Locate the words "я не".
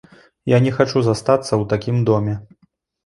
0.51-0.71